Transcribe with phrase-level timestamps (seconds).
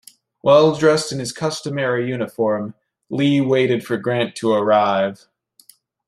[0.41, 2.73] Well-dressed in his customary uniform,
[3.11, 5.27] Lee waited for Grant to arrive.